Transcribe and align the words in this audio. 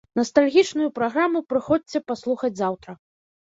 Настальгічную 0.19 0.87
праграму 0.97 1.41
прыходзьце 1.53 2.03
паслухаць 2.13 2.53
заўтра. 2.63 2.99